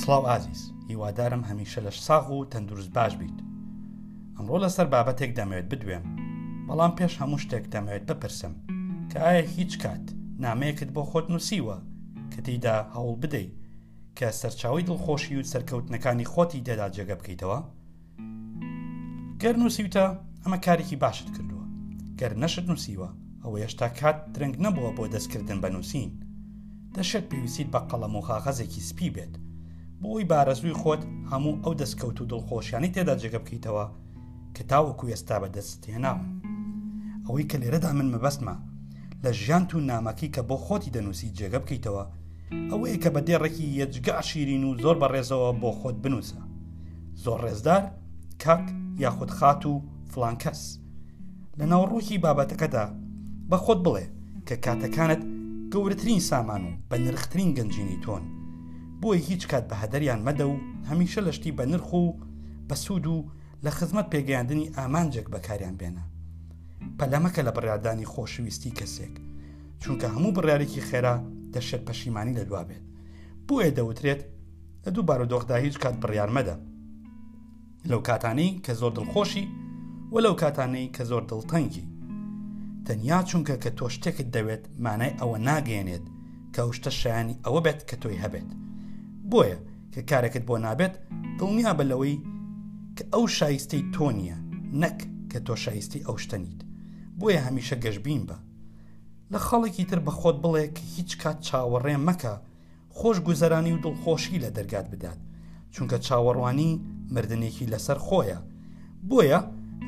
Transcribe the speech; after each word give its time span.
سڵاو 0.00 0.24
ئازیز 0.26 0.60
هیوادارم 0.88 1.42
هەمیشە 1.44 1.80
لە 1.86 1.90
ساغ 2.06 2.30
و 2.30 2.44
تەندروست 2.52 2.90
باش 2.96 3.12
بیت 3.20 3.36
ئەمڕۆ 4.36 4.56
لەسەر 4.64 4.86
بابەتێک 4.94 5.30
دەمەوێت 5.38 5.66
بدوێم 5.72 6.04
بەڵام 6.68 6.92
پێش 6.98 7.12
هەموو 7.20 7.38
شتێک 7.44 7.64
دەمەوێت 7.74 8.04
بپرسم 8.08 8.54
کە 9.10 9.18
ئایا 9.24 9.42
هیچ 9.56 9.72
کات 9.82 10.04
نامەیەکت 10.44 10.90
بۆ 10.94 11.02
خۆت 11.10 11.26
نووسیوە 11.32 11.76
کە 12.32 12.40
تیدا 12.46 12.76
هەوڵ 12.94 13.14
بدەی 13.22 13.48
کە 14.18 14.26
سەرچاوی 14.40 14.86
دڵخۆشی 14.88 15.36
و 15.38 15.48
سەرکەوتنەکانی 15.52 16.28
خۆتی 16.32 16.64
دەدا 16.68 16.86
جێگە 16.96 17.14
بکەیتەوە 17.20 17.58
گەر 19.42 19.54
نووسیوتە 19.62 20.06
ئەمە 20.44 20.58
کارێکی 20.66 20.96
باشت 21.04 21.26
کردووە 21.34 21.66
گەر 22.20 22.32
نەشت 22.42 22.64
نووسیوە 22.70 23.08
ئەوە 23.42 23.58
هێشتا 23.64 23.88
کات 24.00 24.18
درنگ 24.34 24.54
نەبووە 24.64 24.90
بۆ 24.96 25.04
دەستکردن 25.14 25.58
بە 25.62 25.68
نووسین 25.74 26.10
دەشت 26.94 27.24
پێویستیت 27.30 27.68
بە 27.74 27.80
قەڵەم 27.90 28.14
و 28.18 28.22
خاغەزێکی 28.26 28.82
سپی 28.90 29.10
بێت 29.16 29.34
بۆی 30.04 30.24
بارەزووی 30.30 30.78
خۆت 30.80 31.02
هەموو 31.30 31.60
ئەو 31.64 31.74
دەستکەوت 31.80 32.16
و 32.20 32.28
دڵخۆشیانی 32.30 32.92
تێدا 32.94 33.14
جێگە 33.22 33.38
بکەیتەوە 33.44 33.86
کە 34.56 34.62
تاوەکو 34.70 35.08
ئێستا 35.12 35.36
بەدەست 35.42 35.74
تێناون 35.82 36.22
ئەوەی 37.26 37.48
کە 37.50 37.56
لێرەدا 37.62 37.90
من 37.98 38.08
مەبەستمە 38.14 38.56
لە 39.24 39.30
ژیان 39.40 39.64
و 39.74 39.86
نامەکەی 39.90 40.32
کە 40.34 40.42
بۆ 40.48 40.56
خۆتی 40.66 40.92
دەنووسی 40.96 41.28
جێگە 41.38 41.58
بکەیتەوە 41.64 42.04
ئەوەیە 42.70 42.96
کە 43.02 43.10
بە 43.14 43.20
دێڕێکی 43.26 43.66
یەجگا 43.80 44.16
شیرین 44.28 44.64
و 44.64 44.78
زۆر 44.82 44.96
بەڕێزەوە 45.02 45.50
بۆ 45.62 45.70
خۆت 45.80 45.96
بنووسە 46.04 46.40
زۆر 47.24 47.38
ڕێزدار 47.44 47.82
کاک 48.42 48.64
یاخود 49.04 49.30
خات 49.36 49.62
و 49.70 49.74
فلانکەس 50.12 50.60
لە 51.58 51.64
ناوڕووکی 51.72 52.22
بابەتەکەدا 52.24 52.84
بە 53.50 53.56
خۆت 53.64 53.80
بڵێ 53.84 54.04
کە 54.46 54.54
کاتەکانت 54.66 55.22
گەورەترین 55.72 56.20
سامان 56.30 56.62
و 56.68 56.76
بە 56.90 56.96
نرخترین 57.04 57.50
گەنجینی 57.56 57.98
تۆن 58.04 58.24
بۆی 59.02 59.18
هیچ 59.28 59.42
کات 59.50 59.64
بە 59.70 59.76
هەدەریان 59.82 60.20
مەدە 60.28 60.44
و 60.52 60.56
هەمیشە 60.90 61.18
لەشتی 61.26 61.52
بە 61.58 61.64
نرخ 61.72 61.92
و 61.92 62.12
بە 62.68 62.74
سوود 62.74 63.06
و 63.06 63.28
لە 63.64 63.70
خزمەت 63.78 64.06
پێگەیاندنی 64.14 64.70
ئامانجێک 64.78 65.26
بەکاریان 65.34 65.76
بێنە 65.80 66.04
پەلەمەکە 66.98 67.38
لە 67.46 67.50
بڕادانی 67.56 68.06
خۆشویستی 68.12 68.70
کەسێک 68.78 69.14
چونکە 69.82 70.06
هەموو 70.14 70.32
بڕارێکی 70.36 70.80
خێرا 70.90 71.16
دەشێت 71.54 71.82
پەشیمانی 71.88 72.36
لە 72.38 72.44
دوا 72.48 72.62
بێت 72.68 72.84
بۆیە 73.48 73.70
دەوترێت 73.78 74.22
لە 74.84 74.90
دوو 74.94 75.02
بارودۆخدا 75.08 75.56
هیچ 75.64 75.76
کات 75.82 75.94
بڕیار 76.02 76.30
مەدە 76.36 76.56
لەو 77.90 78.00
کاتانەی 78.08 78.58
کە 78.64 78.72
زۆر 78.80 78.92
دڵخۆشی 78.96 79.46
و 80.12 80.16
لەو 80.24 80.34
کاتانەی 80.42 80.90
کە 80.96 81.02
زۆر 81.10 81.22
دڵتەنگی 81.30 81.86
تەنیا 82.86 83.20
چونکە 83.28 83.54
کە 83.62 83.70
تۆ 83.78 83.86
شتێکت 83.94 84.28
دەوێت 84.36 84.64
مانای 84.84 85.16
ئەوە 85.20 85.38
ناگەێنێت 85.48 86.04
کە 86.54 86.60
شتە 86.76 86.90
شایانی 87.00 87.40
ئەوە 87.44 87.60
بێت 87.64 87.80
کە 87.90 87.96
تۆی 88.02 88.22
هەبێت 88.24 88.50
بۆیە 89.32 89.56
کە 89.94 90.00
کارەکەت 90.10 90.44
بۆ 90.48 90.56
نابێت 90.66 90.94
دڵنیا 91.38 91.72
بە 91.78 91.84
لەوەی 91.90 92.16
کە 92.96 93.04
ئەو 93.14 93.24
شایستەی 93.38 93.84
تۆ 93.94 94.06
نییە 94.16 94.38
نەک 94.82 94.98
کە 95.30 95.38
تۆ 95.46 95.54
شایستی 95.64 96.04
ئەو 96.06 96.16
شتەنیت 96.24 96.60
بۆیە 97.18 97.40
هەمیشە 97.46 97.76
گەشتبین 97.84 98.22
بە 98.28 98.36
لە 99.32 99.38
خەڵێکی 99.46 99.84
تر 99.90 99.98
بەخۆت 100.06 100.36
بڵێ 100.44 100.64
کە 100.74 100.82
هیچ 100.96 101.10
کات 101.22 101.38
چاوەڕێ 101.46 101.96
مەکە 102.06 102.34
خۆش 102.98 103.16
گوزەرانی 103.26 103.72
و 103.74 103.78
دڵخۆشی 103.84 104.38
لە 104.44 104.50
دەرگات 104.56 104.86
بدات 104.92 105.18
چونکە 105.74 105.96
چاوەڕوانی 106.06 106.70
مردنێکی 107.14 107.66
لەسەر 107.72 107.98
خۆیە 108.06 108.38
بۆیە 109.08 109.40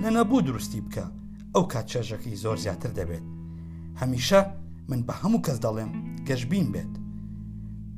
لە 0.03 0.09
نەبوو 0.17 0.41
دروستی 0.49 0.81
بکە 0.87 1.05
ئەو 1.57 1.63
کات 1.73 1.87
چێژەکەی 1.91 2.35
زۆر 2.45 2.57
زیاتر 2.65 2.91
دەبێت 2.99 3.27
هەمیشە 4.01 4.41
من 4.89 5.01
بە 5.09 5.13
هەموو 5.23 5.43
کەس 5.47 5.59
دەڵێم 5.65 5.91
گەشببین 6.29 6.67
بێت 6.75 6.93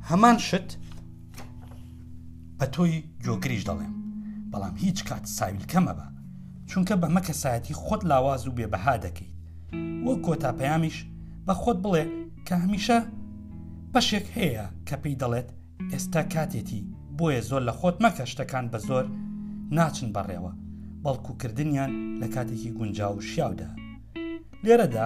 هەمان 0.09 0.37
شت 0.49 0.69
بە 2.59 2.65
تۆی 2.73 2.95
جۆگریش 3.25 3.63
دەڵێم 3.69 3.93
بەڵام 4.51 4.75
هیچ 4.83 4.97
کات 5.09 5.23
ساویل 5.37 5.65
کەمەبە 5.71 6.07
چونکە 6.69 6.93
بەمە 7.01 7.21
کەسایەتی 7.27 7.77
خۆت 7.83 8.01
لاواز 8.11 8.41
و 8.47 8.55
بێبەها 8.57 8.95
دەکەیت 9.05 9.33
وە 10.05 10.13
کۆتاپەیامیش 10.25 10.97
بە 11.47 11.53
خۆت 11.61 11.77
بڵێ 11.85 12.05
کە 12.47 12.53
هەمیشە 12.63 12.97
بەشێک 13.93 14.25
هەیە 14.37 14.65
کە 14.87 14.95
پێی 15.03 15.19
دەڵێت 15.21 15.49
ئێستا 15.93 16.21
کاتێتی 16.33 16.81
بۆیە 17.17 17.41
زۆر 17.49 17.61
لە 17.69 17.73
خۆت 17.79 17.97
مەکە 18.03 18.25
شتەکان 18.31 18.65
بە 18.71 18.77
زۆر 18.87 19.05
ناچن 19.77 20.09
بەڕێوە 20.15 20.51
بەڵکوکردیان 21.03 21.91
لە 22.21 22.27
کاتێکی 22.35 22.71
گونجاو 22.77 23.13
و 23.17 23.21
شیاودا 23.29 23.69
لێرەدا 24.63 25.05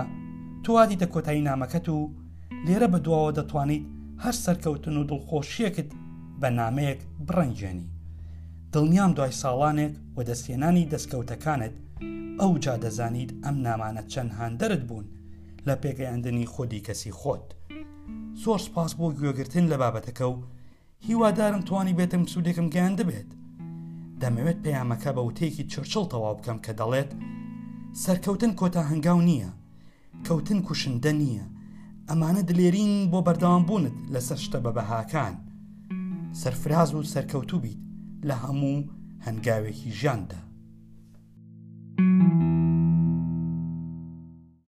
توادی 0.64 1.00
دە 1.02 1.06
کۆتایی 1.14 1.46
نامەکەت 1.50 1.86
و 1.96 2.00
لێرە 2.68 2.88
بەدواوە 2.94 3.32
دەتوانیت 3.40 3.86
هەر 4.24 4.36
سەرکەوتن 4.46 4.96
و 4.98 5.08
دڵخۆشیەکت 5.10 5.90
بەنامەیەک 6.44 7.00
بڕنجێنی 7.28 7.88
دڵنیام 8.74 9.12
دوای 9.18 9.34
ساڵانێک 9.42 9.94
و 10.16 10.20
دەستێنانی 10.30 10.90
دەستکەوتەکانت 10.94 11.74
ئەو 12.40 12.52
جا 12.64 12.76
دەزانیت 12.84 13.32
ئەم 13.44 13.56
نامانە 13.66 14.04
چەند 14.14 14.32
هاندەرت 14.40 14.82
بوون 14.90 15.06
لە 15.68 15.74
پێگەیاندنی 15.82 16.46
خودی 16.54 16.84
کەسی 16.88 17.12
خۆت 17.20 17.46
زۆر 18.44 18.60
سپاس 18.68 18.92
بۆ 19.00 19.08
گوێگرتن 19.20 19.66
لە 19.72 19.76
بابەتەکە 19.82 20.26
و 20.34 20.38
هیوادارم 21.08 21.62
توانی 21.68 21.98
بێتم 22.00 22.24
سوودێکم 22.32 22.68
گەیان 22.76 22.94
دەبێت 23.00 23.30
دەمەوێت 24.22 24.60
پەیامەکە 24.66 25.12
بە 25.16 25.22
وتێکی 25.28 25.64
چرچڵ 25.72 26.04
تەواو 26.12 26.36
بکەم 26.40 26.58
کە 26.66 26.72
دەڵێت 26.80 27.12
سەرکەوتن 28.04 28.52
کۆتا 28.60 28.82
هەنگاو 28.92 29.20
نییە 29.30 29.52
کەوتن 30.28 30.60
کوشندە 30.68 31.12
نییە 31.22 31.46
ئەمانە 32.10 32.42
دلێرین 32.50 32.94
بۆ 33.12 33.20
بەردەوام 33.28 33.64
بوونت 33.70 33.96
لەسەر 34.14 34.40
شتە 34.46 34.60
بە 34.66 34.72
بەهاکان 34.78 35.36
سەرفراز 36.40 36.94
و 36.96 37.04
سەرکەوتوو 37.14 37.62
بیت 37.64 37.80
لە 38.30 38.36
هەموو 38.44 38.88
هەنگاوێکی 39.26 39.96
ژیاندا 40.00 40.42